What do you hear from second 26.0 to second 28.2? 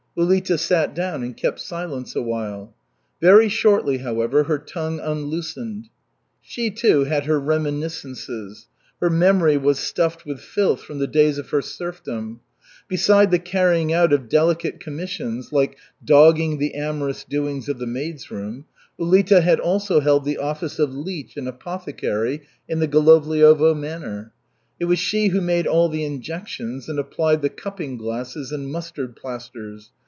injections, and applied the cupping